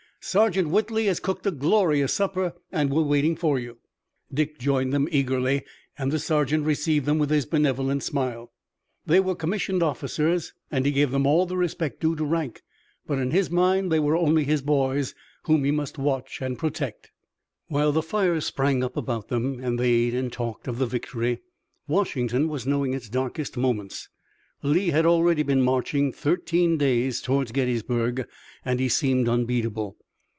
[0.23, 3.79] "Sergeant Whitley has cooked a glorious supper and we're waiting for you."
[4.31, 5.63] Dick joined them eagerly,
[5.97, 8.51] and the sergeant received them with his benevolent smile.
[9.03, 12.61] They were commissioned officers, and he gave them all the respect due to rank,
[13.07, 17.09] but in his mind they were only his boys, whom he must watch and protect.
[17.67, 21.39] While the fires sprang up about them and they ate and talked of the victory,
[21.87, 24.07] Washington was knowing its darkest moments.
[24.61, 28.27] Lee had already been marching thirteen days toward Gettysburg,
[28.63, 29.97] and he seemed unbeatable.